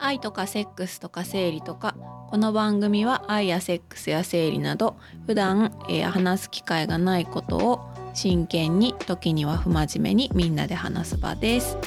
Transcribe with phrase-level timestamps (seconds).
[0.00, 1.94] 愛とかセックスとか生理とか
[2.30, 7.80] この番組は愛やセックスや生理など普段、えー話す機会がないことを
[8.14, 11.78] 真剣に時には不真面目にみんなで話す場です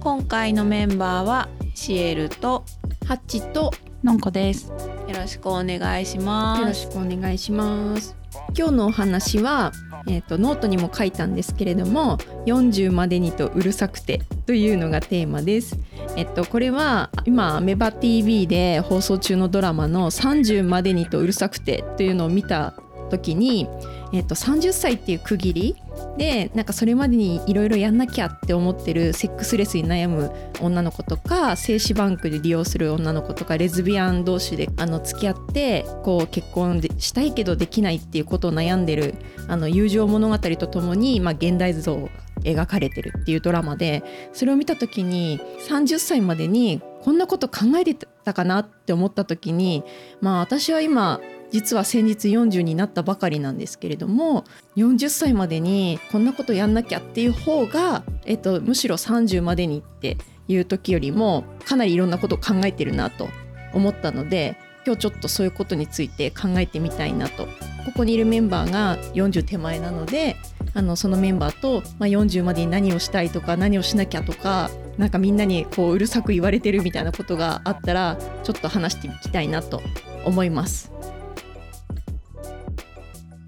[0.00, 2.64] 今回のメンバーはシエルと
[3.06, 3.70] ハッチと
[4.02, 4.68] のんこです。
[4.68, 4.76] よ
[5.16, 8.15] ろしくお願いしますよろしくお願いします。
[8.54, 9.72] 今日のお話は、
[10.06, 15.78] えー、とノートにも書いたんですけれども40までにとうるさくてというのがテーマです。
[16.16, 22.74] えっと、これは今アメバ TV で放送中のドラマの30までにとうるさくてというのを見た
[23.10, 23.68] 時に、
[24.16, 25.76] えっと、30歳っていう区切り？
[26.16, 30.30] でなんかそれまでにいろいろやんなきゃって思ってるセックスレスに悩む
[30.60, 39.14] 女の子とか精子バンクで利用する女の子とかレズビアン同士であの付き合ってこう結婚したいけどできないっていうことを悩んでる
[39.48, 42.08] あの友情物語とともに、まあ、現代像が
[42.42, 44.02] 描かれてるっていうドラマで
[44.32, 49.84] それを見た時に30歳までにこんなこと考えてたかなって思った時に
[50.20, 51.20] まあ私は今
[51.56, 54.44] 実は先日40になったばかりなんですけれども
[54.76, 60.18] 40歳までにこんなことやんなきゃっていう方が、えっと、むしろ30までにって
[60.48, 63.30] いう時よりもかなりいろんなことを考えてるなと
[63.72, 67.46] 思ったので今日ちょっとそういうことについて考えてみたいなと
[67.86, 70.36] ここにいるメンバーが40手前なので
[70.74, 74.68] あのそのメンバーと、まあ、40までに何をしたいとか何をしなきゃとか
[74.98, 79.80] なんかみんなにこううるさく言われてるみたいなことがあったらちょっと話していきたいなと
[80.26, 80.92] 思います。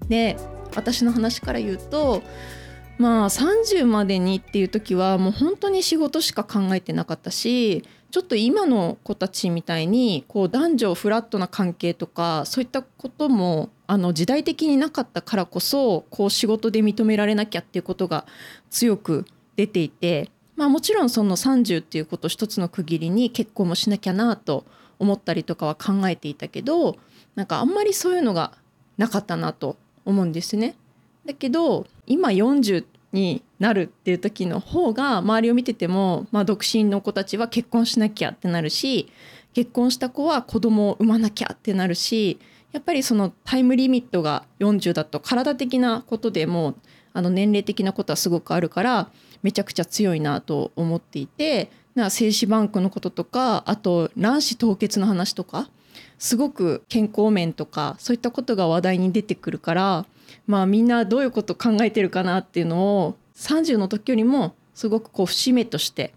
[0.09, 0.37] で
[0.75, 2.21] 私の話から言うと
[2.97, 18.25] まあ30までにっていう時はもう本当に仕事しか考えてなかったしちょっと今の子たちみたいにこう男女フラットな関係とかそういったこともあの時代的になかったからこそこう仕事で認められなきゃっていうことが
[18.69, 24.65] 強く出ていて、まあ、もちろんその30っていうこと一つの区切りに結婚もしなきゃなと
[24.97, 26.97] 思ったりとかは考えていたけど
[27.35, 28.53] なんかあんまりそういうのが
[28.97, 29.77] なかったなと
[30.09, 30.75] 思うんですね。
[31.25, 39.11] だけど今40になるっていう時の方が周りを見てても、まあ、独身の子たちは結婚しなきゃってなるし
[39.53, 42.39] 結婚した子は子供を産まなきゃってなるし
[42.71, 46.75] やっぱりそのタイムリミットが40だと体的なことでも
[47.13, 49.09] あの年齢的なことはすごくあるから
[49.41, 55.69] めちゃくちゃ強いなと思っていてな精子バンクのこととかあと卵子凍結の話とか
[56.19, 60.05] すごく健康面とかそういったことが話題に出てくるから
[60.45, 66.13] まあみんなどういうこと考えてるかなっていうのを30の時よりもすごくこう節目として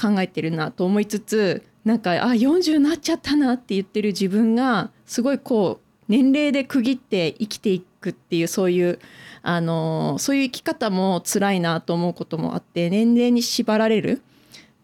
[0.00, 8.98] 考えてるなと思いつつなんかあ40になっちゃったなって言ってる自分がすごいこう年齢で区切って生きていくっていうそういう
[9.42, 14.22] あのそういう生き方も辛いなと思うこともあって年齢に縛られる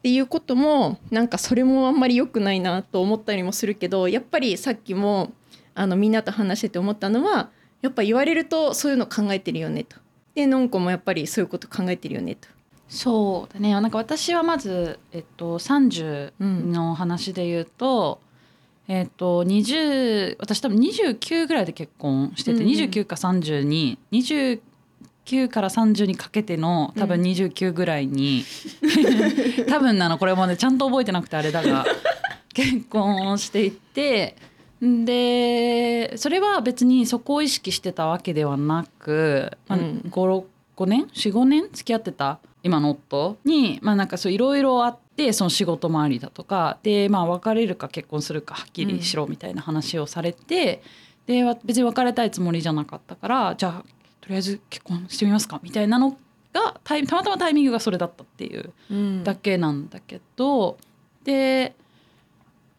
[0.03, 5.31] っていうこともなんかそれもあんまり良くないなと思ったりもするけどやっぱりさっきも
[5.77, 7.51] あのみんなと話してて思ったのは
[7.83, 9.97] やっぱ言われるとそういうの考えてるよねと。
[10.35, 12.49] でのんこもやっぱりそういうこと考えてるよねと。
[12.89, 13.73] そうだね。
[13.73, 18.21] なんか私はまずえっと30の話で言うと、
[18.89, 24.61] えっと20私多分29ぐらいで結婚してて、うんうん29か30に29
[25.49, 28.44] から30にかけての多分29ぐらいに、
[29.69, 30.19] 多分なの。
[30.19, 31.87] これもねちゃんと覚えてなくてあれだが
[32.53, 34.37] 結婚をしていて。
[34.82, 40.03] でそれは別にそこを意識してたわけではなく、まあうん。
[40.11, 40.44] 5
[40.77, 41.69] 5年？45年？
[41.72, 42.41] 付き合ってた？
[42.65, 43.37] 今の夫？
[43.44, 50.82] にまあなんかそういろいろあってその仕事周りだとかでまあ別れるか結婚するかはっきりしろみたいな話をされて、
[51.27, 53.84] でわ別に別れたいつもりじゃなかったからじゃあ
[54.22, 55.60] とりあえず結婚してみますか？
[55.62, 56.16] みたいなの
[56.55, 59.25] がタイたまたまタイミングがそれだったっていううん。
[59.25, 60.78] だけなんだけど、
[61.25, 61.75] で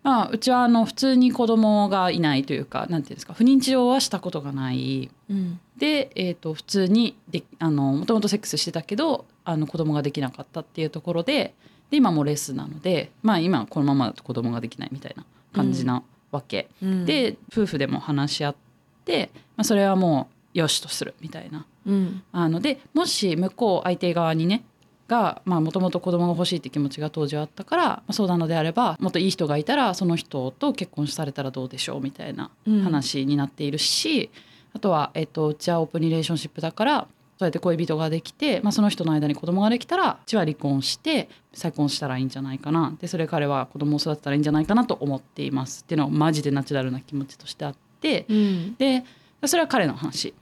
[0.02, 5.12] まあうちはあの普通に子供がいないというかなんていうんですか不妊治療はしたことがない。
[5.30, 5.60] うん。
[5.78, 11.54] で、えー、と普通にであのもともとセックスしてたけどあの子供ができなかったっていうところで
[11.90, 18.56] で今もレスなのでまあ今このままだと子供ができないみたいな感じなわけ、うん、で夫婦でも話し合っ
[19.04, 21.66] て、まあ、それはもうよしとするみたいな。
[21.86, 22.24] うん。
[22.32, 24.64] あのでもし向こう相手側にね
[25.08, 32.82] がもともと子供が欲しいって気持ちが当時はあったから、まあ、そうなのであればもっといい人がいたらその人と結婚されたらどうでしょうみたいなうん。
[32.82, 34.30] 話になっているし、
[34.74, 37.08] あとは、えっとうちはオープンリレーションシップだから
[37.38, 42.96] そうやって恋人ができて、まあ、その人の間に子供ができたらうちは離婚して再婚したらいいんじゃないかな。
[43.02, 45.82] でそれ彼は子供を育てたらいいんじゃないかなと思っています。
[45.82, 48.26] っていうのはマジでナチュラルな気持ちとしてあって。
[48.30, 48.76] うん。
[48.76, 49.04] で
[49.46, 50.34] それは彼の話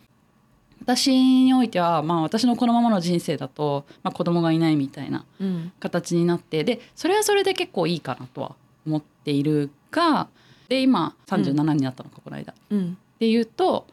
[0.81, 8.55] 私においては、まあ、私のこのままの人生だと、まあ、子供がいないみたいなうん形になってでそれはそれで結構いいかなとは
[8.85, 10.27] 思っているが
[10.69, 12.53] で今37になったのか、この間。
[12.69, 13.85] うんっていうと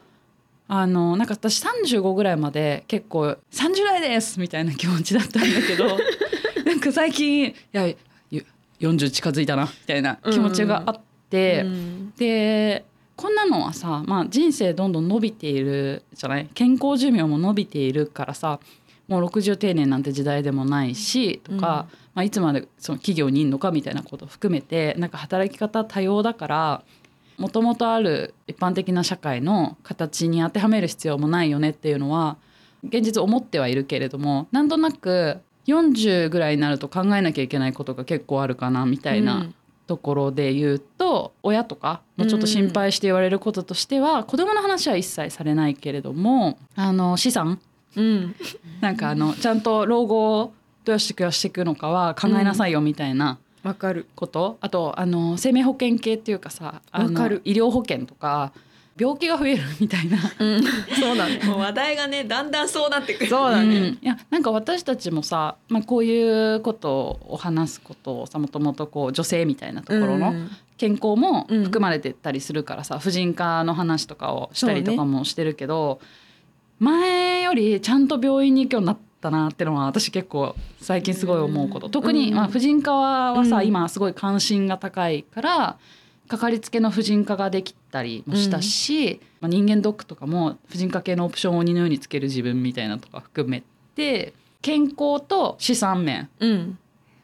[0.69, 5.99] あのなんか私35ぐらいまで結構「30代です!」みたいな気持ちだったんだけど
[6.65, 7.87] なんか最近いや
[8.31, 8.47] ゆ
[8.81, 12.85] 40近づいたなみたいな気持ちがあって、うんで
[13.19, 16.49] こんなのはさ、まあ、人生どんどん伸びているじゃない？
[16.55, 18.61] 健康寿命も伸びているからさ
[19.09, 21.61] もう60定年なんて時代でもないしとか、うん。
[21.61, 26.83] まあ、いつまでその企業にいるのかみたいなことを含めてなんか働き方多様だから
[27.39, 32.37] もともとある一般的な社会の形に当てはめる必要もないよねっていうのは
[32.85, 39.49] 現実思ってはいるけれどもなんとなく40ぐらいになると考えなきゃいけないことが結構あるかなみたいな
[39.89, 47.59] ところで言うと親とかのちょっと心配して言われることとしては、子供の話は一切されないけれどもあの資産？
[47.97, 48.37] うん。
[48.81, 50.53] なんかあのちゃんと老後を
[50.85, 54.07] どうやって暮らしていくのかは考えなさいよみたいなわかる。
[54.15, 57.41] こと、あとあの生命保険系っていうかさあのわかる。
[57.45, 58.53] 医療保険とか
[58.99, 60.19] 病気が増えるみたいな。
[60.39, 60.63] うん。
[60.99, 61.41] そうだね。
[61.45, 63.31] もう話題がねだんだんそうなってくる。
[63.31, 63.77] そうだね。
[63.77, 63.85] うん。
[63.85, 70.51] いやなんか私たちもさ、まあ、こういうことを話すことをさもともとこう女性みたいなところのうん。
[70.79, 76.01] 健康も含まれてたりするからさ、婦人科の話とかをしたりとかもしてるけど、
[76.79, 82.35] 前よりちゃんと病院に行くようになったなってのは私結構最近すごい思うこと、特に、うん。
[82.37, 85.79] まあ、婦人科はさ、うん今すごい関心が高いから
[86.29, 93.63] かかりつけの婦人科ができたりもしたし、まあ、人間ドックとかも婦人科系のオプションを鬼のようにつける自分みたいなとか含め
[93.95, 96.79] て健康と資産面うん。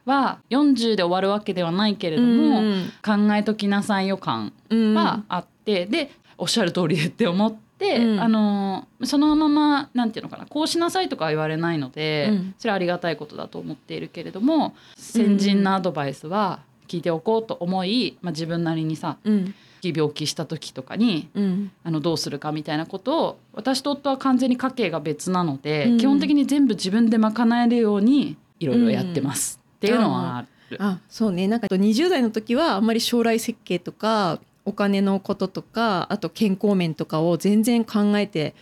[0.06, 2.60] は40で終わるわけではないけれども、
[3.02, 4.94] 考えときなさいよ感うん。
[4.94, 8.20] はあって、でおっしゃる通りでって思って、うん。
[8.20, 12.54] あのそのままなんていうのかなこうしなさいとかは言われないので、うん。
[12.58, 19.54] それはありがたいことだと思っているけれども先人のアドバイスは聞いておこうと思い、まあ、自分なりにさうん。
[19.82, 21.70] 病気した時とかにうん。
[21.82, 25.98] あのどうするかみたいなことを私と夫は完全に家計が別なので、うん。
[25.98, 30.82] 基本的に全部自分で賄えるようにいろいろやってます、っていうのはある。
[30.82, 31.46] あそうね。
[31.48, 38.54] なんか20代の時はあんまり将来設計とかお金のこととかあと健康面とかを全然考えて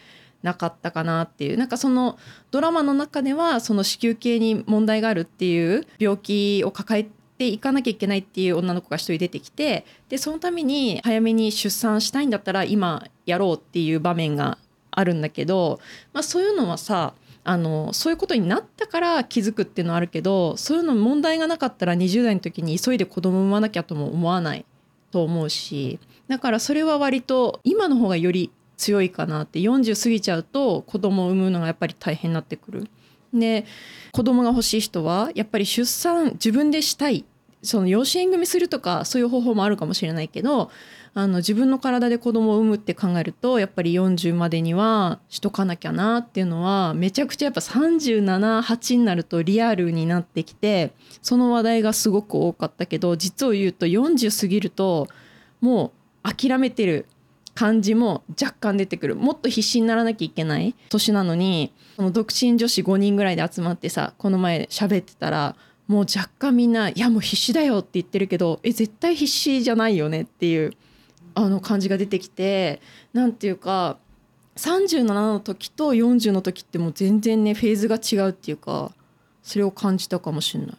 [0.43, 1.57] なかったかなっていう。
[1.57, 2.19] なんかその
[2.51, 7.07] ドラマの中ではその子宮系に問題があるっていう病気を抱え
[7.43, 14.59] ていかなきゃいけないっていう女の子が一人出てきてでそのために早めに出産したいんだったら今やろうっていう場面が
[14.93, 15.81] あるんだけど、
[16.13, 24.65] まあ、そういうのはさあのそういうことになったから気づくっていうのはあるけどそういうの問題がなかったら20代の時に急いで子供産まなきゃとも思わない
[25.11, 25.99] と思うし
[26.29, 32.89] だからそれは割と今の方がより強いかなって40過ぎちゃうと子供を産むのがやっぱり大変になってくる。
[33.33, 33.65] で
[34.13, 37.25] 子供が欲しい人はやっぱり出産自分でしたい
[37.63, 40.71] その養子縁組するとかそういう方法もあるかもしれないけど
[41.15, 55.07] あの自分の体で子供を産むって考えるとやっぱり40までにはしとかなきゃなっていうのはめちゃくちゃやっぱ378になるとリアルになってきてその話題がすごく多かったけど実を言うと40過ぎると
[55.61, 55.93] も
[56.25, 57.07] う諦めてる
[57.55, 59.15] 感じも若干出てくる。
[59.15, 65.57] もっと必死にならなきゃいけない年なのにその独身女子5人ぐらいで集まってさこの前喋ってたら
[65.93, 70.73] もう若干みんな「いやもう必死だよ」って言ってるけどえ絶対必死じゃないよねっていう
[71.35, 72.81] あの感じが出てきて
[73.13, 73.99] なんていうか
[74.57, 78.93] 37の時と40の時ってもう全然ねフェーズが違うっていうか
[79.43, 80.77] それを感じたかもしれない。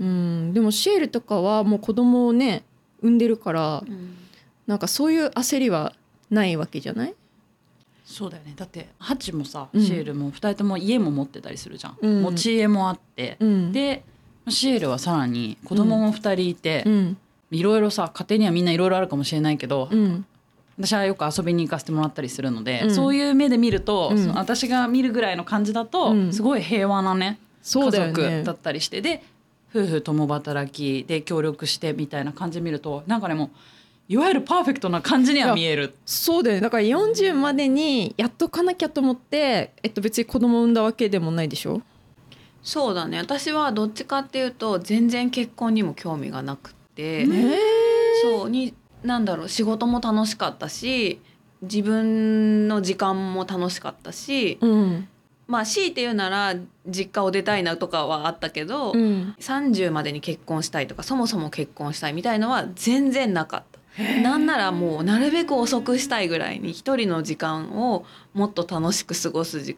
[0.00, 0.52] うん。
[0.54, 2.64] でもシェールとかはもう子供をね
[3.02, 3.84] 産んでるから
[4.66, 5.92] なんかそういう焦りは
[6.30, 7.14] ないわけじゃない？
[8.04, 8.54] そうだよね。
[8.56, 9.82] だってハチもさ、うん。
[9.84, 12.22] シエルも2人とも家も持ってたりするじゃん、うん。
[12.22, 13.72] 持ち家もあって、うん。
[13.72, 14.04] で
[14.50, 17.16] シエルはさらに子供も2人いてう、ん。
[17.50, 20.24] いろいろさ家庭にはみんないろいろあるかもしれないけど、うん。
[20.78, 22.94] 私はよく遊びに行かせてもらったりするので、うん。
[22.94, 24.28] そういう目で見ると、うん。
[24.34, 26.32] 私が見るぐらいの感じだと、うん。
[26.32, 29.22] すごい平和なね家族ねだったりしてで
[29.74, 33.48] 夫婦共働きで協力してみたいな感じ見るとなんかねもう
[34.08, 35.94] いわゆるパーフェクトな感じには見える。
[36.06, 36.60] そうだよね。
[36.62, 41.82] だから40までにやっとかなきゃと思って、えっと、別に子供産んだわけでもないでしょ？
[42.62, 43.18] そうだね。
[43.18, 47.58] 私はどっちかっていうと全然結婚にも興味がなくって、ね
[48.22, 51.20] そうになんだろう仕事も楽しかったし
[51.62, 55.08] 自分の時間も楽しかったし、うん。
[55.46, 56.54] まあ強いて言うなら
[56.86, 59.34] 実家を出たいなとかはあったけど、うん。
[59.40, 63.78] 30までに結婚したいとかそもそも結婚したいみたいのは全然なかった。
[64.22, 69.76] なんならもうなるべく遅くしたいぐらいに一人の時間をもっと楽しく過ごすじ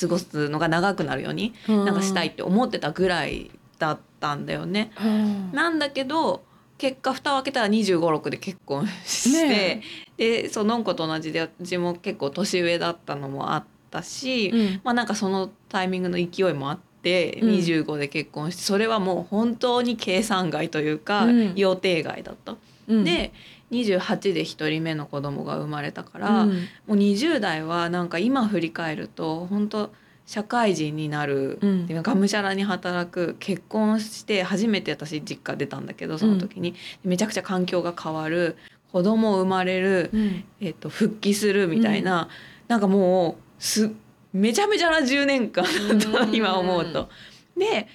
[0.00, 4.92] 過ごすのが長くなるようになんかしたいって思ってたぐらいだったんだよね。
[5.02, 5.52] うん。
[5.52, 6.42] なんだけど
[6.76, 9.82] 結果蓋を開けたら2 5 6で結婚して、ね
[10.16, 14.80] でそうのんこと同じで私も結構年上だったのもあったし、うん。
[14.84, 17.50] まあなんかそのタイミングの勢いもあってうん。
[17.50, 21.54] 25で結婚してそれはもう本当に計算外というか、うん。
[21.54, 22.56] 予定外だった。
[22.88, 23.04] うん。
[23.04, 23.32] で
[23.70, 26.50] 28で1人目の子供が生まれたから、うん。
[26.52, 26.58] も
[26.88, 29.92] う20代はなんか今振り返ると本当
[30.26, 31.86] 社会人になる、うん。
[31.86, 38.56] でがむしゃらに働く結婚して初めて私実家出たんだけどその時に、めちゃくちゃ環境が変わる
[38.92, 40.44] 子供生まれる、うん。
[40.60, 42.28] えっと復帰するみたいな、
[42.68, 43.90] なんかもうす
[44.32, 46.34] めちゃめちゃな10年間だったうん。
[46.34, 47.08] 今思うと。
[47.56, 47.88] で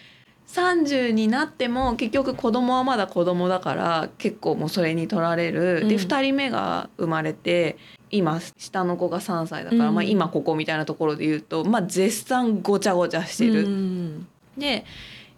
[0.54, 6.02] 30になっても結局子供はまだ子供だから結構もうそれに取られる、でうん。
[6.02, 7.78] 2人目が生まれて
[8.12, 9.96] 今下の子が3歳だから、うん。
[9.96, 13.66] まあ、今ここみたいなところで言うと、まあ、絶賛ごちゃごちゃしてる。
[13.66, 14.28] うん。
[14.56, 14.86] で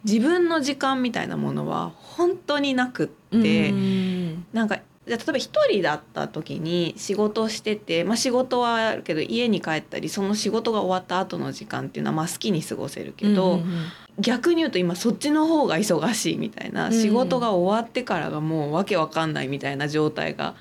[0.03, 3.07] 自分の時間みたいなものは本当になくっ
[3.41, 3.69] て。
[3.69, 4.45] うん。
[4.51, 13.88] なんかじゃあ例えば一人だった時に仕事をしてて、まあ、仕事はあるけど家に帰ったりその仕事が終わった後の時間っていうのはまあ好きに過ごせるけど、うんうん
[14.19, 16.93] 逆に言うと今そっちの方が忙しいみたいな、うん。
[16.93, 20.55] 仕事が終わってからがもうわけわかんないみたいな状態が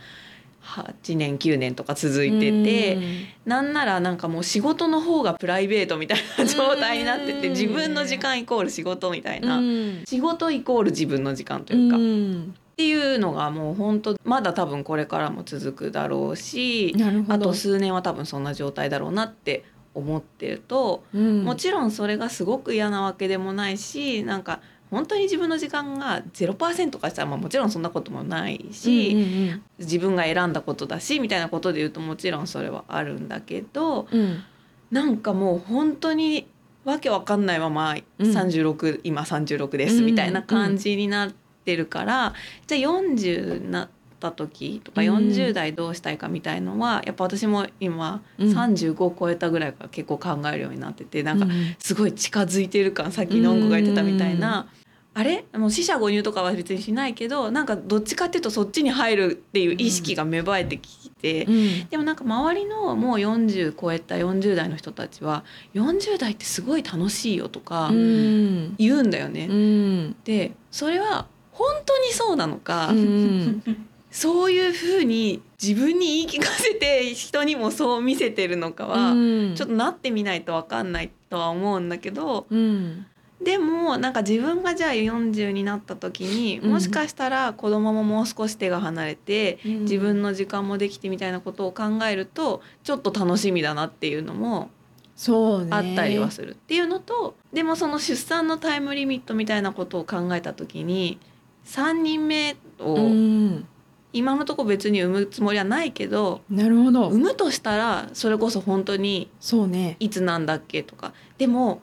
[0.62, 2.99] 8年9年とか続いてて、
[3.44, 7.52] なんならなんかもう仕事の方がプライベートみたいな状態になってて、うん。
[7.52, 10.04] 自分の時間イコール仕事みたいな、うん。
[10.06, 11.96] 仕事イコール自分の時間というか。
[11.96, 12.54] うん。
[12.75, 16.92] っていうのがもう本当まだ多分これからも続くだろうし
[17.28, 21.44] あと数年は多分そんな状態だろうなって思ってると、うん。
[21.44, 24.60] もちろんそれがすごく嫌なわけでもないしなんか
[24.90, 34.20] 本当に自分の時間が0%とかしたら、まあ、もちろんそんなこともないし、うん自分が選んだことだしみたいなことで言うともちろんそれはあるんだけどうん。
[34.20, 34.44] うん
[34.90, 36.46] なんかもう本当に
[36.84, 38.30] わけわかんないままうん。
[38.30, 41.32] 36、今36ですみたいな感じになっ
[41.64, 42.34] てるから、
[42.68, 43.88] じゃあ40になっ
[44.25, 45.09] た時とかうん。
[45.09, 48.49] 40代どうしたいかみたいのはやっぱ私も今うん。
[48.50, 54.69] 35超えたぐらいから結構考えるようになっててなんかうんすごい近づいてる感さっきのんこが言ってたみたいな。
[55.16, 55.45] あれ？
[55.57, 61.87] もう死者誤入とかは別にしないけどなんかどっちかっていうとそっちに入るっていう意識が芽生えてきて、うん。
[61.88, 68.75] でもなんか周りのもう40超えた40代の人たちは40代ってすごい楽しいよとかうん。
[68.76, 69.47] 言うんだよね。
[69.49, 70.16] うん。
[70.25, 73.62] でそれは本当にそうなのか、うん
[74.14, 79.16] そういうふうに自分に言い聞かせて人にもそう見せてるのかは、う
[79.50, 79.54] ん。
[79.56, 83.06] ちょっとなってみないと分かんないとは思うんだけどうん。
[83.42, 86.71] でもなんか自分がじゃあ40になった時にうん。
[86.71, 89.80] もしかしたら子供ももう少し手が離れて、うん。
[89.80, 94.71] 自分の時間もできてみたいなことを考えるとちょっと楽しみだなっていうのも
[95.16, 95.71] そうね。
[95.73, 101.18] あったりはするっていうのと、でもその出産のタイムリミットみたいなことを考えた時に
[101.66, 103.66] 3人目をうん
[104.14, 107.09] 今のところ別に産むつもりはないけどなるほど。
[107.09, 109.97] 産むとしたらそれこそ本当にそうね。
[109.99, 111.12] いつなんだっけとか。
[111.37, 111.83] でも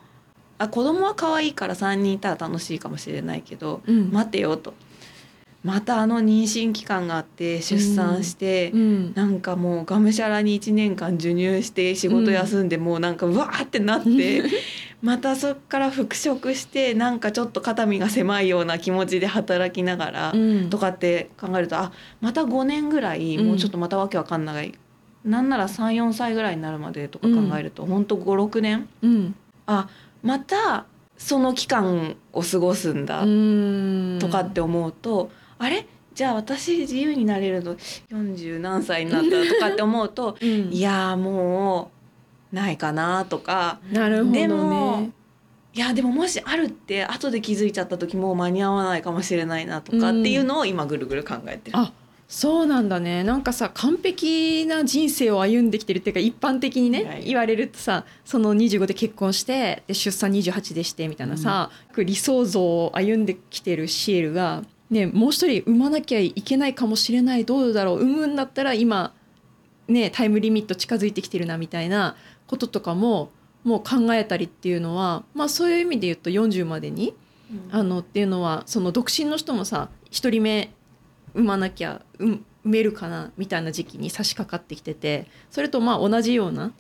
[0.57, 4.11] あ子供は可愛いから3人いたら楽しいかもしれないけどうん。
[4.11, 4.73] 待てよと
[5.63, 9.13] またあの妊娠期間があって出産して、うん。
[9.13, 14.43] なんかもうがむしゃらに1年間授乳して仕事休んでもうなんかうわーってなって、
[15.03, 20.69] またそっから復職してなんかちょっと肩身が狭いような気持ちで働きながら、うん。
[20.71, 21.91] とかって考えるとあ
[22.21, 23.45] また5年ぐらいうん。
[23.45, 24.73] もうちょっとまたわけわかんない、
[25.23, 28.05] なんなら34歳ぐらいになるまでとか考えると、ほん。
[28.05, 28.89] と56年？
[29.03, 29.35] うん。
[29.67, 29.87] あ
[30.23, 30.85] また
[31.17, 34.17] その期間を過ごすんだうん。
[34.19, 35.29] とかって思うと、
[35.61, 35.85] あれ？
[36.13, 37.75] じゃあ私自由になれるの
[38.09, 40.49] 40何歳になったらとかって思うと うん。
[40.71, 41.91] いやーも
[42.51, 43.79] うないかなとか。
[43.91, 44.41] なるほどね。
[44.41, 45.09] でも
[45.73, 51.77] いやでももしあるって後で気づいちゃった時もう間に合わないかもしれないなとかっていうのを今ぐるぐる考えてる。
[51.77, 51.93] あ
[52.27, 53.23] そうなんだね。
[53.23, 69.13] なんかさ完璧な人生を歩んできてるっていうか一般的にね言われるとさその25で結婚してで出産28でしてみたいなさ、理想像を歩んできてるシエルが、ね、もう一人産まなきゃいけないかもしれないどうだろう産むんだったら今、
[69.88, 73.31] ね、タイムリミット近づいてきてるなみたいなこととかも
[73.63, 77.15] もう考えたりっていうのは、まあ、そういう意味で言うと40までに
[77.51, 77.69] うん。
[77.71, 80.71] あのっていうのはその独身の人もさ一人目
[81.33, 86.71] 産まなきゃ産産めるかなみたいな時期に差し掛かってきててそれとまあ同じような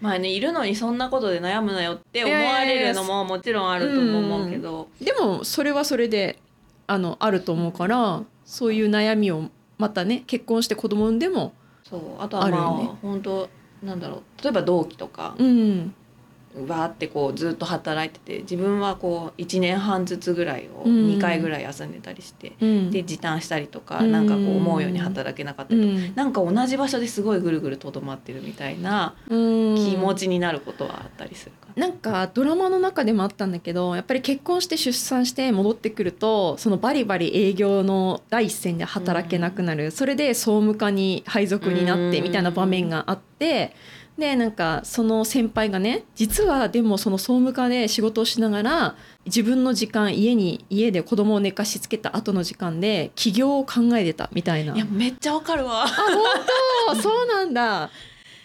[0.00, 6.38] まあねいるのにそんなことで悩むなよって思われるのももちろんあると思うけど、でもそれはそれで
[6.86, 11.52] あのあると思うからそういう悩みをまたね結婚して子供産んでも
[11.82, 12.98] そうあとはまああるよね。
[13.02, 13.48] 本当
[13.82, 15.94] なんだろう例えば同期とかうん。
[16.66, 21.08] わーってこうずっと働いてて自分はこう1年半ずつぐらいをうん。
[21.08, 22.90] 2回ぐらい休んでたりして、うん。
[22.90, 24.12] で時短したりとか、うん。
[24.12, 26.14] なんかこう思うように働けなかったうりとか、ん。
[26.14, 29.36] なんか同じ場所ですごいぐるぐるとどまってるみたいなう
[29.74, 29.76] ん。
[29.76, 31.86] 気持ちになることはあったりするかな。
[31.86, 43.74] なんかドラマの中でもあったんだけどやっぱり結婚して出産して戻ってくるとそのバリバリ営業の第一線で働けなくなる、それで総務課に配属になってうんみたいな場面があって。
[44.18, 55.84] でなんかその先輩がね実はでもその総務課で仕事をしながら自分の時間家に家で子供を寝かしつけた後の時間で起業を考えてたみたいないやめっちゃわかるわ。
[55.84, 57.02] あ本当？
[57.02, 57.90] そうなんだ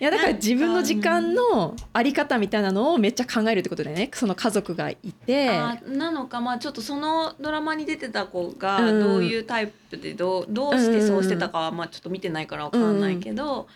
[0.01, 4.09] いやだから自分の時間のあり方みたいなのをめっちゃ考えるってことだよね。
[4.11, 5.47] その家族がいて。
[5.47, 8.99] あなのかまあちょっとそのドラマに出てた子がうん。
[8.99, 13.67] どういうタイプでどうどうしてそうしてたかはまあちょっと見てないからわかんないけど、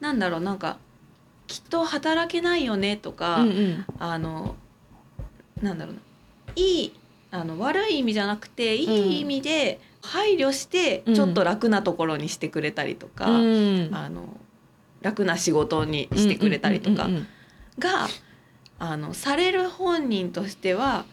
[0.00, 0.78] なんだろうなんか
[1.46, 3.86] きっと働けないよねとか、うんうん。
[4.00, 4.56] あの
[5.62, 6.00] なんだろうな。
[6.56, 6.92] いい
[7.30, 11.14] あの悪い意味じゃなくていい意味で配慮してうん。
[11.14, 13.90] ちょっと楽なところにしてくれたりとか、うん。
[13.92, 14.40] あの
[15.02, 17.26] 楽な仕事にしてくれたりとかうんうんうん
[17.78, 18.06] が
[18.78, 21.06] あのされる本人としては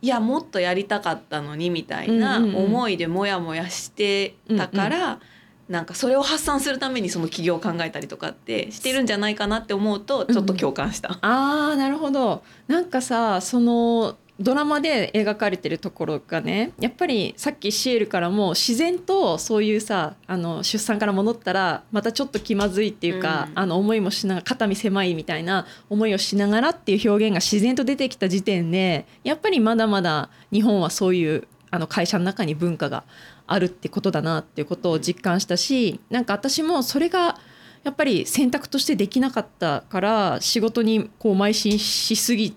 [0.00, 5.20] いやもっとやりたかったのにみたいなうんうんうん思いでモヤモヤしてたから、
[5.68, 11.18] なんかそれを発散するためにその起業を考えたりとかってしてるんじゃないかなって思うとちょっと共感した。
[11.20, 23.58] あーなるほどなんかさそのドラマで描かれてるところがねやっぱりさっきシエルからも自然とそういうさあの出産から戻ったらまたちょっと気まずいっていうか、うん。
[23.58, 33.04] あの思いもしながら肩身狭いみたいな思いをしながらっていう表現が自然と出てきた時点でやっぱりまだまだ日本はそういうあの会社の中に文化が
[33.46, 37.38] あるってことだなっていうことを実感したしなんか私もそれが
[37.84, 42.54] やっぱり選択としてできなかったから仕事にこう邁進しすぎちゃ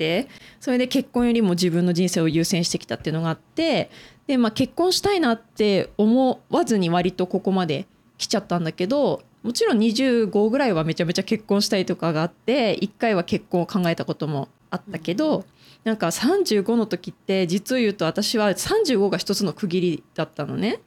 [0.00, 0.28] て
[0.60, 3.90] それで結婚よりも自分の人生を優先してきたっていうのがあって
[4.26, 15.44] で、まあ、結婚したいなって思わずに割とここまで来ちゃったんだけどもちろん25ぐらいはめちゃめちゃ結婚したいとかがあって1回は結婚を考えたこともあったけど、
[15.82, 20.80] なんか35の時って実を言うと私は35が一つの区切りだったのね。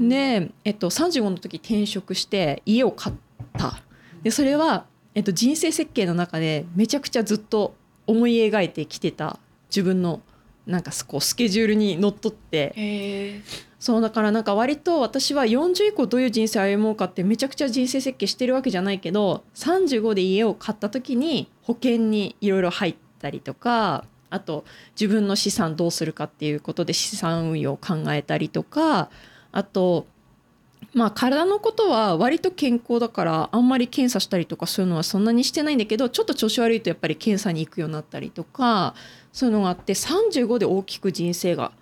[0.00, 3.16] で、えっと、35の時転職して家を買っ
[3.58, 3.82] た
[4.22, 7.74] でそれは、えっと、人生設計の中でめちゃくちゃずっと
[8.10, 10.20] 思い描いてきてた自分の
[10.66, 12.72] なんかこうスケジュールにのっとって。
[12.76, 13.40] へ
[13.78, 24.66] そうだからなんか割と私は40以降どういう人生を歩もうかってめちゃくちゃ人生設計してるわけじゃないけど35で家を買った時に保険にいろいろ入ったりとかあと
[25.00, 29.08] 自分の資産どうするかっていうことで資産運用を考えたりとか
[29.50, 30.06] あと
[30.92, 38.94] まあ体のことは割と健康だからあんまり検査したりとかそういうのはそんなにしてないんだけどちょっと調子悪いとやっぱり検査に行くようになったりとか
[39.32, 41.72] そういうのがあって35で大きく人生が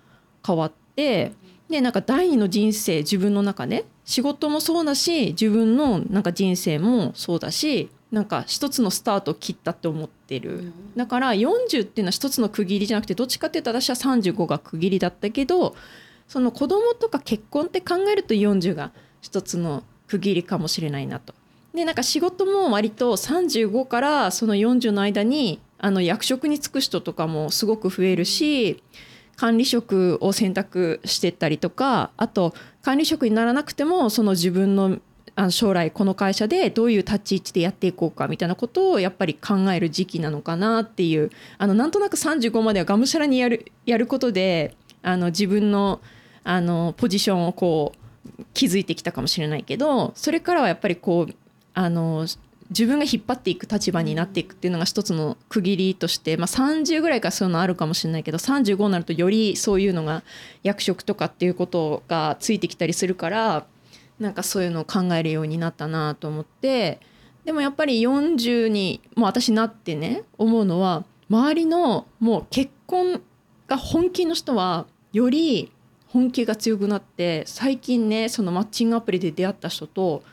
[0.45, 1.31] 変わって
[1.69, 10.73] でなんか第二の人生自分の中で仕事もそうだし自分のなんか人生もそうだしなんか一つのスタートを切ったって思ってる。
[10.95, 15.75] だから40っていうのは一つの区切りじゃなくてどっちかっていうと私は35が区切りだったけど
[16.29, 21.33] その子供とか結婚って考えると40が一つの区切りかもしれないなと。
[21.73, 28.81] でなんか仕事も割と35からその40の間にあの役職に就く人とかもすごく増えるし
[29.37, 34.97] 管理職を選択してったりとかあと管理職にならなくてもその自分の
[35.51, 46.01] 将来この会社でどういう立ち位置でやっていこうかみたいなことをやっぱり考える時期なのかなっていうあのなんとなく35まではがむしゃらにやるやることであの自分の
[46.43, 51.33] あのポジションをこう築いてきたかもしれないけどそれからはやっぱりこう
[51.73, 52.25] あの
[52.69, 60.23] 自分が引っ張っていく立場になっていくっていうのが一つの区切りとして、まあ、30ぐらいからそういうのあるかもしれないけど35になるとよりそういうのが
[60.61, 63.65] 役職とかっていうことがついてきたりするから
[64.19, 66.99] なんかそういうのを考えるようになったなと思って
[67.43, 73.21] でもやっぱり40にもう私なってね思うのは周りのもう結婚
[73.67, 75.71] が本気の人はより
[76.09, 80.23] 本気が強くなって最近ねそのマッチングアプリで出会った人と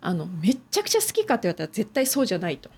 [0.00, 2.70] あのめっちゃくちゃ好きかって言われたら絶対そうじゃないと。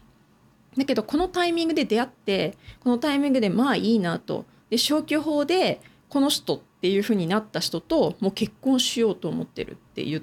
[0.77, 10.21] だけどこのタイミングで出会ってこのタイミングでまあいいなとで消去法でこの人っていう風になった人ともう結婚しようと思ってるって言っ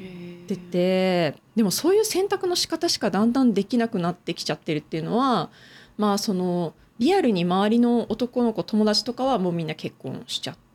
[0.48, 5.52] ててでもそういう選択の仕方しかだんだんできなくなってきちゃってるっていうのは
[5.98, 10.69] まあそのリアルに周りの男の子友達とかはもうみんな結婚しちゃって。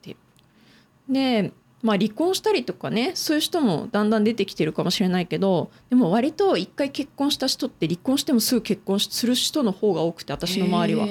[1.08, 11.06] でまあ離婚したりとかねそういう人もだんだん出てきてるかもしれないけどでも割と一回結婚した人って離婚してもすぐ結婚する人の方が多くて私の周りは。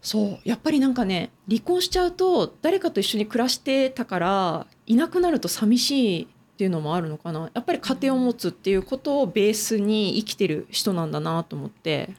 [0.00, 0.38] そう。
[0.44, 7.50] やっぱりなんかね離婚しちゃうと誰かと一緒に暮らしてたからいなくなると寂しいっていうのもあるのかな。
[7.52, 12.14] やっぱり家庭を持つっていうことをベースに生きてる人なんだなと思って。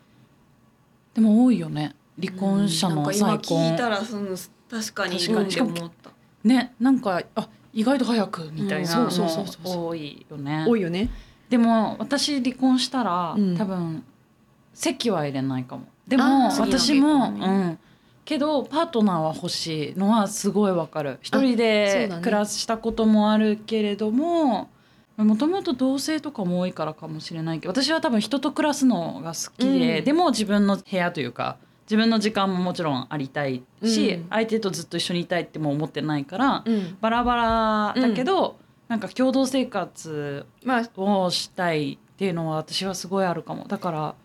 [1.14, 1.96] でも多いよね。
[2.20, 4.36] 離婚者のなんか今再婚、聞いたらその
[4.70, 6.12] 確かに確かにうんって思った
[6.46, 10.66] ねなんかあ意外と早くみたいなうんの多いよね。
[10.66, 11.10] 多いよね。
[11.50, 13.58] でも私離婚したら、うん。
[13.58, 14.04] 多分
[14.74, 15.86] 籍は入れないかも。
[16.08, 17.80] であもー私も、うん、
[18.24, 21.20] けどパートナーは欲しいのはすごいわかる。
[21.22, 24.70] 一人で暮らしたこともあるけれども
[25.18, 30.06] もともと同性とかも多いからかもしれないけど私は多分人と暮らすのが好きで、うん。
[30.06, 34.28] でも自分の部屋というか自分の時間ももちろんありたいし、うん。
[34.30, 43.66] 相手とずっと一緒にいたいっても思ってないから、うん、バラバラだけど、なんか共同生活まあをしたいっていうのは私はすごいあるかも。
[43.68, 44.16] だから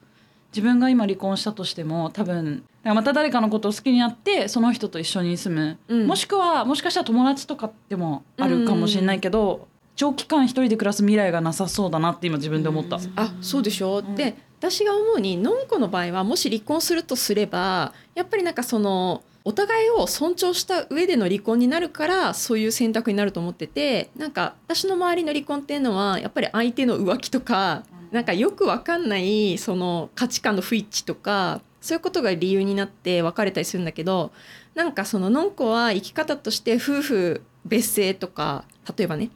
[0.53, 6.07] 自分が今離婚したとしても多分また誰かのことを好きになってその人と一緒に住む、うん。
[6.07, 12.97] もしくはもしかしたら友達とかでもあるかもしれないけど、長期間一人で暮らす未来がなさそうだなって今自分で思った。
[12.97, 13.13] うん。
[13.17, 14.15] あそうでしょ、ん。
[14.15, 34.31] で私が思うにのんこの場合はもし離婚するとすればやっぱりなんかそのお互いを尊重した上での離婚になるからそういう選択になると思っててなんか私の周りの離婚っていうのはやっぱり相手の浮気とかなんかよくわかんないその価値観の不一致とかそういうことが理由になって別れたりするんだけど
[34.75, 38.65] なんかそののんこは生き方として夫婦別姓とか
[38.97, 39.31] 例えばね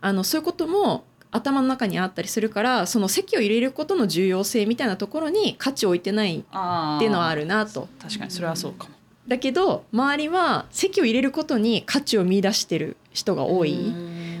[0.00, 6.42] あのそういうことも頭の中にあったりするからその籍を入れることの重要性みたいなところに価値を置いてないっ
[6.98, 7.88] ていうのはあるなと。
[8.00, 8.90] 確かにそれはそうかも。
[9.26, 13.94] だけど周りは籍を入れることに価値を見出してる人が多い。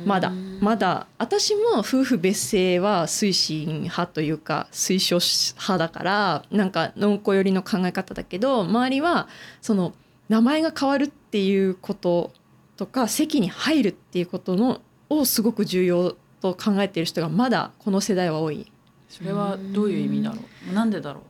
[0.04, 5.18] まだまだ私も夫婦別姓は推進派というか推奨
[5.54, 9.28] 派だからなんかのんこ寄りの考え方だけど周りは
[9.60, 9.92] その
[10.28, 12.32] 名前が変わるっていうこと
[12.76, 18.70] とか籍に入るっていうことのをすごく重要と考えている人がまだこの世代は多い。
[19.08, 20.38] それはどういう意味だろ
[20.70, 20.74] う？
[20.74, 21.22] なんでだろう？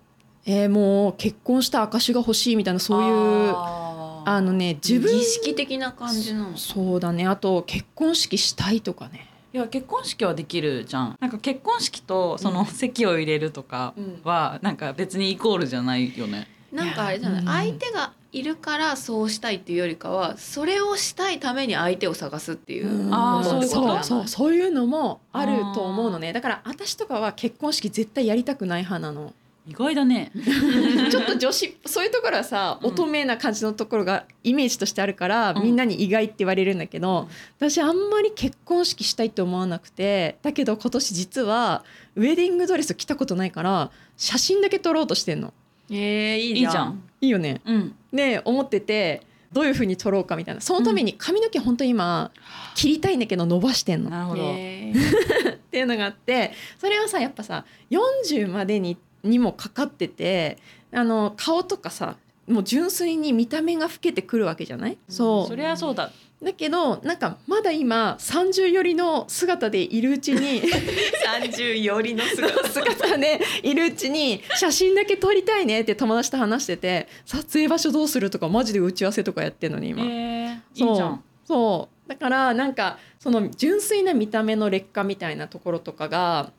[0.46, 6.57] えーもう結婚した証が欲しいみたいなそういうあのね自分儀式的な感じなの？
[6.57, 7.27] そうだね。
[7.27, 9.29] あと結婚式したいとかね。
[9.53, 11.16] いや結婚式はできるじゃん。
[11.20, 13.94] なんか結婚式とその籍を入れるとか
[14.25, 16.48] はなんか別にイコールじゃないよね。
[16.72, 17.42] なんかあれじゃない？
[17.42, 23.86] いや相手がいるからそうしたいっていうよりかはそれをしたいために相手を探すっていうあーことってことそう。
[23.96, 26.32] だそうそういうのもあると思うのね。
[26.32, 29.34] だから私とかは結婚式絶対やりたくない派なの。
[29.68, 30.32] 意外だね。
[31.10, 32.88] ちょっと女子そういうところはさうん。
[32.88, 35.62] 乙女な感じのところがイメージとしてあるから、うん。
[35.62, 41.84] みんなに意外って言われるんだけど、私あんまり結婚式したいって思わなくてだけど今年実は
[42.16, 45.52] ウェディングドレス着たことないから写真だけ撮ろうとしてんの。
[45.90, 47.02] えー、いいじゃん。
[47.22, 47.62] いいよね。
[47.64, 47.94] うん。
[48.12, 50.61] で思っててどういう風に撮ろうかみたいな。
[50.61, 52.30] そのために髪の毛本当に今
[52.74, 54.11] 切りたいんだけど伸ばしてんの。
[54.11, 54.42] なるほど。
[54.42, 55.54] えー。
[55.54, 60.58] っていうのがあってそれはさやっぱさ40までににもかかってて
[60.92, 62.16] あの顔とかさ
[62.48, 64.98] もう純粋に見た目が老けてくるわけじゃない？
[65.09, 66.11] そうそりゃそうだ。
[66.42, 70.61] だけどなんかまだ今30寄りの姿でいるうちに
[71.40, 80.02] 30よりの姿 姿でいるうちに写真だけ撮りたいねって友達と話してて撮影場所どうするとかマジで打ち合わせとかやってんのに今。
[80.02, 81.22] えー、そういいじゃん。
[81.46, 86.50] そうだからなんかその純粋な見た目の劣化みたいなところとかが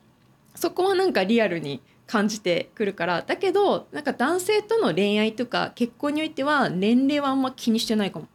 [0.54, 3.22] そこはなんかリアルに感じてくるから。
[3.22, 8.28] だけどなんか男性との恋愛とか結婚においては年齢はあんま気にしてないかも。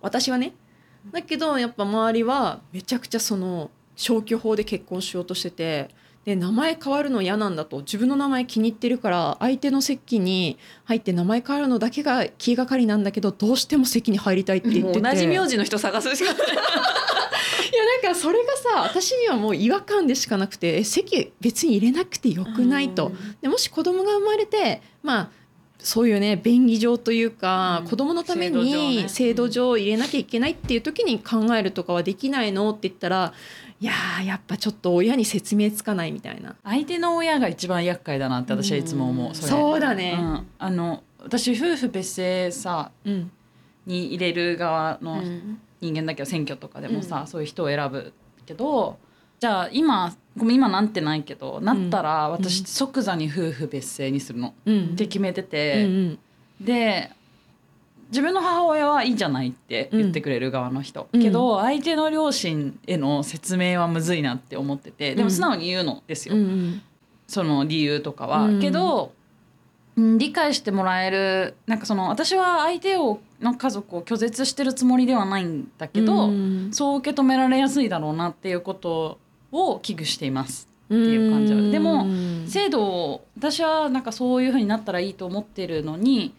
[0.00, 0.54] 私はね。
[1.12, 5.90] だけどやっぱ周りはめちゃくちゃその消去法で結婚しようとしてて
[6.26, 15.00] で名前変わるの嫌なんだと自分の名前気に入ってるから相手の席に入って名前変わるのだけが気がかりなんだけどどうしても席に入りたいって言ってて。
[15.00, 16.46] 同じ名字の人探すしかない。
[16.52, 23.12] いやなんかそれがさ私にはもう違和感でしかなくてえ席別に入れなくてよくないと。
[23.40, 25.30] でもし子供が生まれてまあ
[25.78, 27.88] そういうね便宜上というか、うん。
[27.88, 33.32] 子供のため制度上にね制度上入れなきゃいけないっていう時に考えるとかはできないのって言ったら
[33.80, 36.56] いやーやっぱちょっと親に説明つかないみたいな。
[36.64, 39.28] 相手の親が一番厄介だなって私はいつも思う。
[39.28, 39.34] うん。
[39.34, 39.48] それ。
[39.48, 40.16] そうだね。
[40.18, 43.30] うん、あの私夫婦別姓さうん。
[43.84, 45.60] に入れる側のうん。
[45.78, 48.14] 人間だけど選挙とかでもさ、そういう人を選ぶ
[48.46, 48.98] けど
[49.38, 52.66] じゃあ今ごめん今なんてないけどなったら私うん。
[52.66, 54.84] 即座に夫婦別姓にするの、うん。
[54.84, 56.18] って決めてて、ん。
[56.60, 57.12] で
[58.08, 61.22] 自分の母親はいいんじゃないって言ってくれる側の人、うん。
[61.22, 66.82] けど相手の両親への説明はむずいなって思っててでも素直に言うのですよ、うん
[67.28, 68.44] その理由とかは。
[68.44, 68.60] うん。
[68.60, 69.12] けど、
[69.96, 76.68] うん、理解してもらえるなんかその私は相手をの家族を拒絶してるつもりではないんだけど、うん。
[76.72, 79.18] そう受け止められやすいだろうなっていうこと
[79.50, 80.68] を危惧しています。
[80.84, 81.60] っていう感じは。
[81.72, 86.32] でもうん制度を私はなんかそういう風になったらいいと思ってるのに、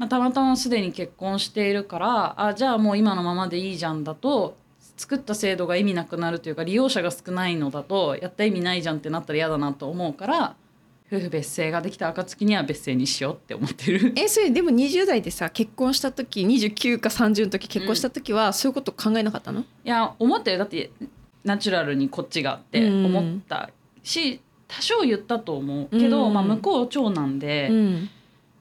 [0.00, 4.56] まあ、たまたますでに結婚しているからあじゃあもう今のままでいいじゃんだと
[4.96, 10.56] 作った制度が意味なくなるというか利用者が少ないのだとやった意味ないじゃんってなったら嫌だなと思うから
[11.12, 14.14] 夫婦別姓ができた暁には別姓にしようって思ってる。
[14.16, 19.60] えそれでも20代でさ結婚した時29か30の時結婚した時は、そういうこと考えなかったの？
[19.60, 20.58] いや思ったよ。
[20.58, 20.92] だって
[21.42, 23.70] ナチュラルにこっちがって思った
[24.04, 26.32] し、多少言ったと思うけど、うん。
[26.32, 27.68] まあ、向こう長男で。
[27.70, 28.10] うん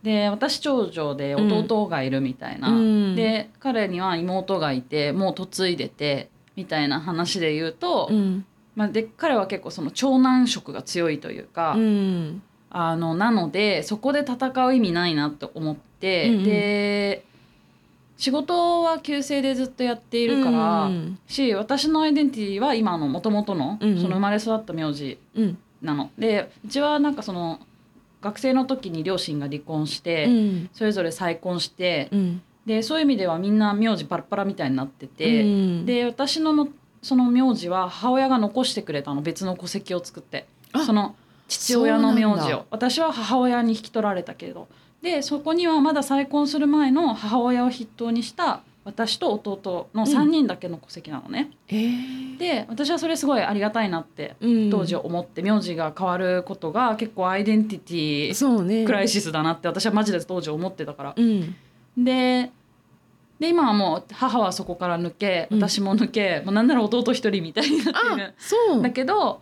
[0.04, 3.16] で私長女で弟がいるみたいな、うん。
[3.16, 8.46] で彼には妹がいてもう嫁いでてみたいな話で言うと、うん。
[8.76, 12.42] まあ、で彼は結構その長男色が強いというか、うん。
[12.70, 16.44] あのなのでそこで戦う意味ないなと思って、うんうん。
[16.46, 17.26] で
[18.18, 25.58] 仕事は旧姓でずっとやっているから、うんし私のアイデンティティは今のもともとのその生まれ育った名字うん。
[25.82, 26.12] なの。
[26.18, 27.60] でうちはなんかその
[28.22, 30.70] 学生の時に両親が離婚して、うん。
[30.74, 32.42] それぞれ再婚して、うん。
[32.66, 35.86] でそういう意味ではみんな名字パラパラみたいになってて、うん。
[35.86, 36.68] で私のの
[37.02, 41.16] その名字は母親が残してくれたの別の戸籍を作ってあその
[41.48, 42.66] 父親の名字を。
[42.70, 44.68] 私は母親に引き取られたけれど。
[45.02, 51.52] でそこにはまだ再婚する前の母親を筆頭にした私と弟の3人だけの戸籍なのね。
[51.68, 52.38] えー。
[52.38, 54.70] で私はそれすごいありがたいなってうん。
[54.70, 61.14] 当時思って、名字が変わることが結構アイデンティティクライシスだなって私はマジで当時思ってたから。
[61.16, 61.56] うん。
[61.98, 62.52] で
[63.40, 65.60] で今はもう母はそこから抜けうん。
[65.60, 68.82] 私も抜け、もうなんなら弟一人みたいになってあるそう。
[68.82, 69.42] だけど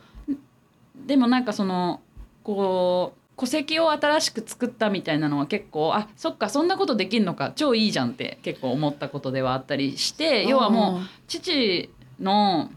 [1.05, 2.01] でもなんかその
[2.43, 7.53] こう戸籍を新しく作ったみたいなのは結構あそっかそんなことできんのか。
[7.55, 12.71] 超いいじゃんって結構思ったことではあったりして要はもう父の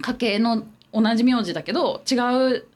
[0.00, 2.14] 家系の同じ名字だけど違
[2.56, 2.66] う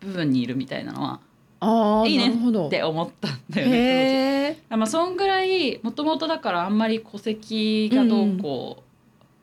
[0.00, 1.20] 部分にいるみたいなのは
[1.60, 4.58] あーいいねって思ったんだよね。
[4.70, 8.84] まあそんぐらいもともとだからあんまり戸籍がどうこ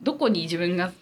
[0.02, 0.94] う、どこに自分が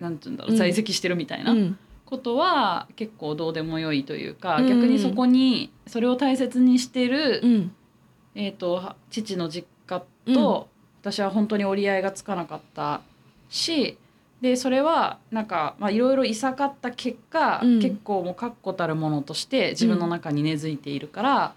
[0.00, 0.58] なんて言うんだろううん。
[0.58, 7.74] 在籍してるみたいなうんことは結構どうでもよいというか、うん逆にそこにそれを大切にしてる、うん。
[8.34, 10.34] えー、とは父の実家うん。
[10.34, 10.68] と
[11.00, 13.02] 私は本当に折り合いがつかなかった
[13.48, 13.98] し
[14.40, 17.80] でそれはなんかまあいろいろいさかった結果、うん。
[17.80, 21.54] 結構もう確固たるものとして自分の中に根付いているから、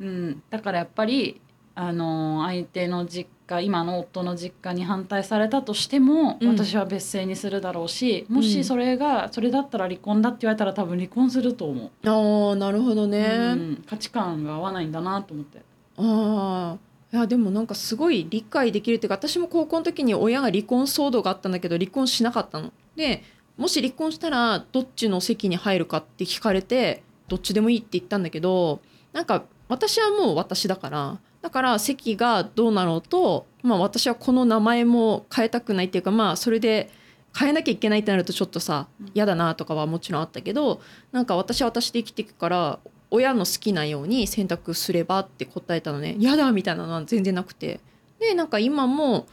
[0.00, 0.42] うん。
[0.50, 1.40] だからやっぱり、
[1.74, 12.08] あのー相手の実家今の夫の実家に反対されたとしても、うん私は別姓にするだろうしもうんしそれがそれだったら離婚だって言われたら多分離婚すると思う。
[12.08, 15.62] ああなるほどね、うん価値観が合わないんだなと思って。
[15.96, 16.78] ああ
[17.10, 22.70] いやでもなんかすごい理解できるっていうか私も高校の時に親が離婚騒動があったんだけど離婚しなかったの。
[22.96, 23.22] で
[23.56, 28.80] もし離婚したらどっちの席に入るかって聞かれてどっちでもいいって言ったんだけど
[29.12, 36.90] なんか私はもう私だからだから席がどうなろうと、まあ、私はこの名前も変えたくないっていうかまあそれで
[37.38, 39.10] 変えなきゃいけないってなるとちょっとさうん。
[39.14, 40.80] 嫌だなとかはもちろんあったけど
[41.12, 42.78] なんか私は私で生きていくから
[43.10, 46.16] 親の好きなように選択すればって答えたのね。
[46.18, 47.80] 嫌だみたいなのは全然なくて。
[48.18, 49.26] でなんか今も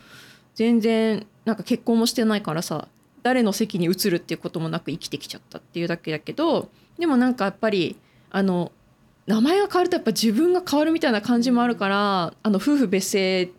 [0.54, 2.88] 全然なんか結婚もしてないからさ
[3.24, 7.98] 誰の席に移るっていうこともなく生きてきちゃったっていうだけだけどでもなんかやっぱり
[8.30, 8.72] あの
[9.28, 13.50] 名前が変わるとやっぱ自分が変わるみたいな感じもあるからあの夫婦別姓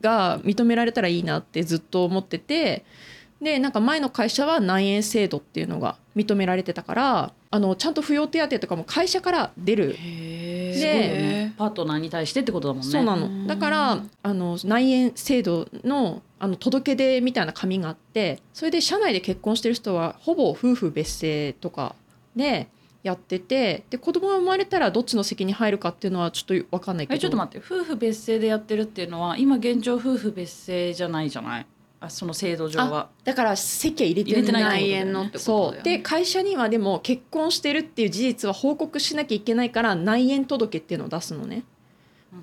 [0.00, 2.84] が認められたらいいなってずっと思ってて
[3.40, 9.96] でなんか前の会社は内縁制度っていうのが認められてたからあのちゃんと扶養手当とかも会社から出る。
[9.98, 12.90] へでパートナーに対してってことだもんね。
[12.90, 13.42] そうなうん。
[13.42, 21.94] のだからあの内縁制度のあの届け出みたいな紙があってそれで社内で結婚してる人はほぼ夫婦別姓とか
[22.34, 22.68] で
[23.02, 27.16] やっててで子供が生まれたらどっちの席に入るかっていうのはちょっと分かんないけど。
[27.16, 27.66] えちょっと待って。
[27.66, 31.30] 夫婦別姓でやってるっていうのは今現状夫婦別姓じゃない？
[31.30, 31.66] じゃない
[32.00, 33.10] あその制度上は。
[33.24, 35.98] だから籍は入れてない内縁のってことそうだよね。
[35.98, 41.64] で会社にはでも結婚してるっていう事実は報告しなきゃいけないから内縁届っていうのを出すのね。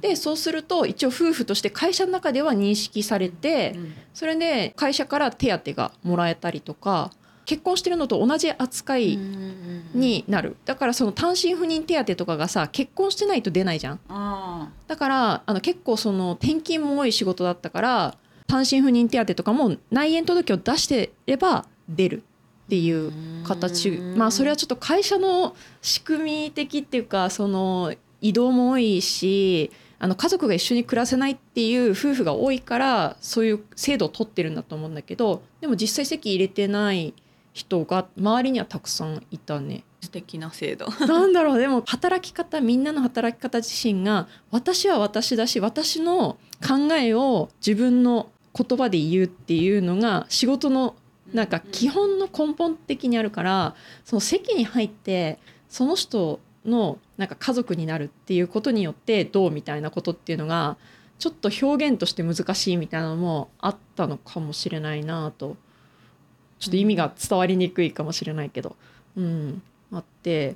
[0.02, 3.93] でそうすると一応夫婦として会社の中では認識されて、うん。
[4.13, 7.12] それで会社から手当がもらえたりとか
[7.50, 10.56] 結婚してるのと同じ扱いになる。
[10.66, 14.00] だからその単身赴任手当とかがさ結婚してないと出ないじゃん。
[14.08, 22.22] あだからあの結構その転勤も多い仕事だったから単身赴任手当とかも内縁届を出してれば出る
[22.66, 23.12] っていう
[23.44, 23.90] 形。
[24.16, 37.16] まあそれはちょっと会社の仕組み的っていうかその移動も多いしあの家族が一緒に暮らせないっていう夫婦が多いからそういう制度を取ってるんだと思うんだけどでも実際籍入れてない
[37.54, 39.84] 人が周りにはたくさんいたね。
[40.02, 50.96] 素敵な制度なんだろうでも働き方みんなの働き方自身が私は私だし私の考えを自分の言葉で言うっていうのが仕事の
[51.34, 60.78] なんか基本の根本的にあるからその席に入ってその人のなんか家族になるっていうことによってどうみたいなことっていうのが
[61.20, 65.58] ちょっと表現として難しいみたいなのもあったのかもしれないなと
[66.60, 68.76] ちょっと意味が伝わりにくいかもしれないけど、
[69.15, 70.56] うん、あって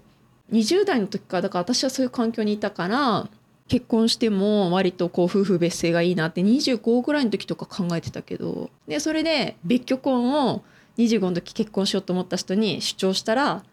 [0.52, 3.30] 20代の時からだから私はそういう環境にいたから
[3.68, 8.70] 結婚しても割とこう夫婦別姓がいいなって25ぐらいの時とか考えてたけど。
[8.88, 10.63] でそれで別居婚を
[10.98, 13.63] 25の時結婚しようと思った人に主張したら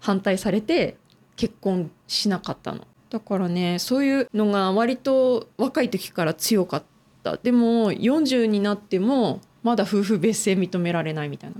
[0.00, 0.96] 反対されて
[1.36, 2.86] 結婚しなかったの。
[3.10, 6.82] だからねそういうのが割と若い時から強かっ
[7.22, 7.36] た。
[7.36, 11.56] でも40になってもまだ夫婦別姓認められないみたいな。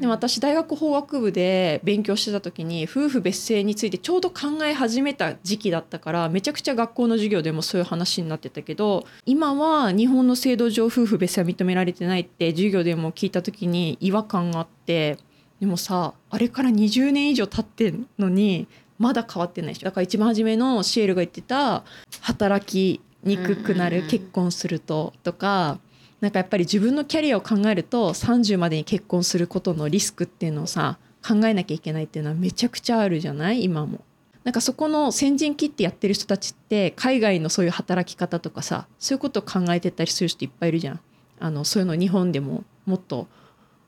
[0.00, 15.18] で私大学法学部で勉強してた時に夫婦別姓についてちょうど考え始めた時期だったからめちゃくちゃ学校の授業でもそういう話になってたけど今は日本の制度上夫婦別姓は認められてないって授業でも聞いた時に違和感があって
[15.60, 18.68] でもさあれから20年以上経ってんのに
[18.98, 19.84] まだ変わってないでしょ。
[19.84, 21.84] だから一番初めのシエルが言ってた
[22.22, 25.78] 働きにくくなる結婚するととか
[26.20, 33.64] なんかやっぱり自分のキャリアを考えると30までに結婚することのリスクっていうのをさ考えなきゃいけないっていうのはめちゃくちゃあるじゃない？
[33.64, 34.00] 今も。
[34.44, 41.00] なんかそこの先陣切ってやってる人たちって海外のそういう働き方とかさそういうことを考えてたりする人いっぱいいるじゃん。
[41.38, 43.28] あのそういうの日本でももっと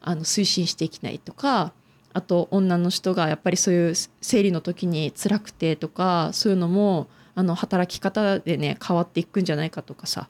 [0.01, 1.73] あの推進していきたいとか
[2.13, 10.29] あと女の人がやっぱりそういう生理の時に辛くてとかそういうのもあの働き方でね変わっていくんじゃないかとかさ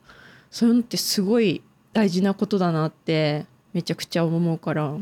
[0.50, 1.62] そういうのってすごい
[1.92, 4.96] 大事なことだなってめちゃくちゃ思うから。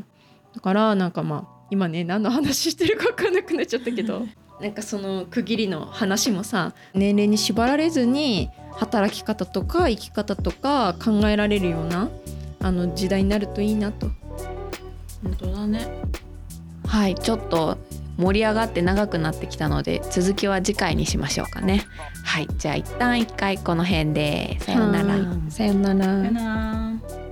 [0.54, 4.26] だからなんかまあ今ね何の話してるか分かんなくなっちゃったけど。
[4.60, 12.10] なんかその区切りの話もさ年齢に縛られずに働き方とか生き方とか考えられるような
[12.60, 14.10] あの時代になるといいなと。
[15.22, 15.88] 本当だね。
[16.86, 17.78] はいちょっと
[18.20, 21.86] 盛り上がって長くなってきたので続きは次回にしましょうかね。
[22.24, 24.58] はいじゃあ一旦一回この辺で。
[24.60, 25.14] さようなら。
[25.14, 25.50] はい。
[25.50, 26.04] さようなら。
[26.04, 27.29] さよなら